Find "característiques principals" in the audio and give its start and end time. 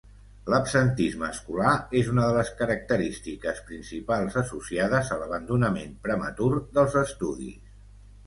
2.61-4.37